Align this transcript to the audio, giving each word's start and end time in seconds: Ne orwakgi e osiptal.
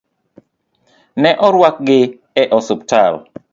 Ne 1.21 1.31
orwakgi 1.45 1.99
e 2.41 2.43
osiptal. 2.57 3.13